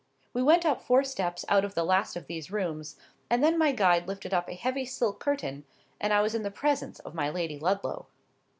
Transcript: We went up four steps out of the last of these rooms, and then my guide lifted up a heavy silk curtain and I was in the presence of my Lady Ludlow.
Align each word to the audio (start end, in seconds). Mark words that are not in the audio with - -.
We 0.33 0.41
went 0.41 0.65
up 0.65 0.81
four 0.81 1.03
steps 1.03 1.45
out 1.47 1.63
of 1.63 1.75
the 1.75 1.83
last 1.83 2.15
of 2.15 2.25
these 2.25 2.49
rooms, 2.51 2.95
and 3.29 3.43
then 3.43 3.55
my 3.55 3.71
guide 3.71 4.07
lifted 4.07 4.33
up 4.33 4.49
a 4.49 4.55
heavy 4.55 4.83
silk 4.83 5.19
curtain 5.19 5.63
and 5.99 6.11
I 6.11 6.21
was 6.21 6.33
in 6.33 6.41
the 6.41 6.49
presence 6.49 6.97
of 6.97 7.13
my 7.13 7.29
Lady 7.29 7.59
Ludlow. 7.59 8.07